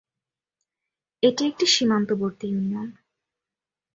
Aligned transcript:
এটি 1.23 1.41
একটি 1.45 1.65
সীমান্তবর্তী 1.65 2.45
ইউনিয়ন। 2.47 2.89